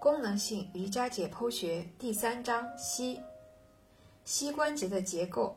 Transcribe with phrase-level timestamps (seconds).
[0.00, 3.20] 功能性瑜伽解剖学第三章膝。
[4.24, 5.54] 膝关节的结构。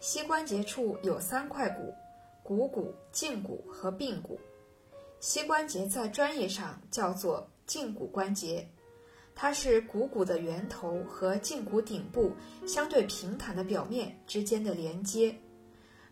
[0.00, 1.94] 膝关节处有三块骨：
[2.42, 4.40] 股骨、胫骨和髌骨。
[5.20, 8.68] 膝关节在专业上叫做胫骨关节，
[9.36, 12.32] 它是股骨的源头和胫骨顶部
[12.66, 15.32] 相对平坦的表面之间的连接。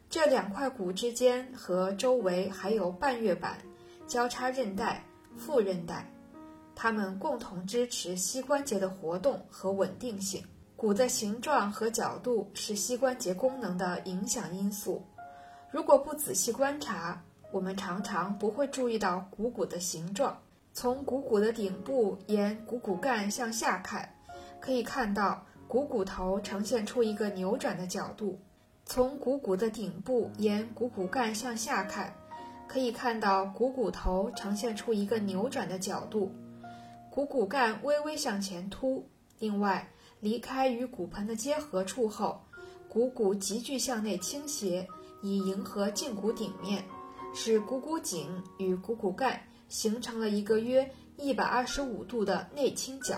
[0.09, 3.59] 这两块骨之间和周围还有半月板、
[4.07, 5.05] 交叉韧带、
[5.37, 6.09] 副韧带。
[6.77, 10.45] 它们共同支持膝关节的活动和稳定性。
[10.77, 15.03] 骨的形状和角度是膝关节功能的影响因素。
[15.71, 20.37] 如果不仔细观察，我们常常不会注意到股骨的形状。
[20.73, 24.13] 从股骨的顶部沿股骨干向下看，
[24.61, 28.37] 可以看到股骨头呈现出一个扭转的角度；
[28.85, 32.13] 从股骨的顶部沿股骨干向下看，
[32.67, 36.35] 可以看到股骨头呈现出一个扭转的角度。
[37.15, 39.09] 股骨干微微向前凸，
[39.39, 42.45] 另外，离开与骨盆的结合处后，
[42.89, 44.85] 股骨急剧向内倾斜，
[45.23, 46.85] 以迎合胫骨顶面，
[47.33, 53.15] 使股骨颈与股骨干形成了一个约一百二十五度的内倾角。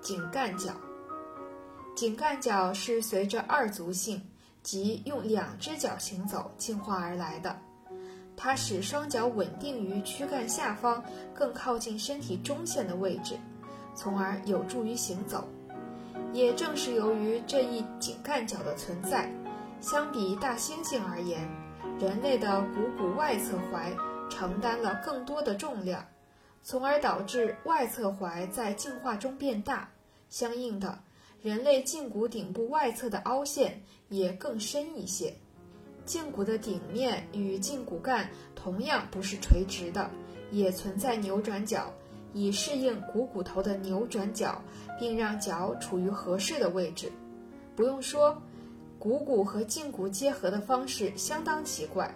[0.00, 0.72] 颈干角，
[1.94, 4.18] 颈干角是随着二足性
[4.62, 7.54] 即用两只脚行走进化而来的。
[8.40, 11.02] 它使双脚稳定于躯干下方
[11.34, 13.36] 更靠近身体中线的位置，
[13.96, 15.48] 从而有助于行走。
[16.32, 19.28] 也正是由于这一颈干角的存在，
[19.80, 21.48] 相比大猩猩而言，
[21.98, 23.92] 人类的股骨外侧踝
[24.30, 26.06] 承担了更多的重量，
[26.62, 29.90] 从而导致外侧踝在进化中变大。
[30.28, 30.96] 相应的，
[31.42, 35.34] 人类胫骨顶部外侧的凹陷也更深一些。
[36.08, 40.10] 胫骨的顶面与胫骨干同样不是垂直的，
[40.50, 41.92] 也存在扭转角，
[42.32, 44.62] 以适应股骨头的扭转角，
[44.98, 47.12] 并让脚处于合适的位置。
[47.76, 48.40] 不用说，
[48.98, 52.12] 股骨和胫骨结合的方式相当奇怪。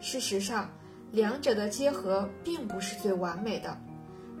[0.00, 0.68] 事实上，
[1.12, 3.78] 两者的结合并不是最完美的。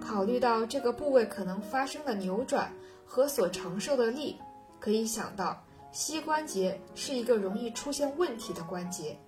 [0.00, 2.72] 考虑到这个部位可能发生的扭转
[3.06, 4.36] 和所承受的力，
[4.80, 5.62] 可以想到。
[5.90, 9.18] 膝关节是一个容易出现问题的关节。